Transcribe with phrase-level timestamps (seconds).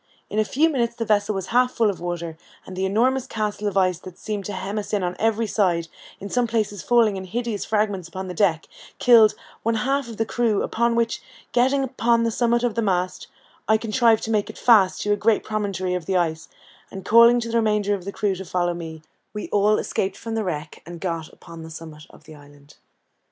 [0.31, 3.67] In a few minutes the vessel was half full of water, and the enormous castle
[3.67, 5.89] of ice that seemed to hem us in on every side,
[6.19, 8.67] in some places falling in hideous fragments upon the deck,
[8.97, 13.27] killed one half of the crew; upon which, getting upon the summit of the mast,
[13.67, 16.49] I contrived to make it fast to a great promontory of the ice,
[16.89, 19.03] and calling to the remainder of the crew to follow me,
[19.35, 22.73] we all escaped from the wreck, and got upon the summit of the island.